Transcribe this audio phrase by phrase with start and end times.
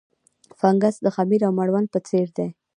[0.59, 2.47] فنګس د خمیر او مړوند په څېر دي.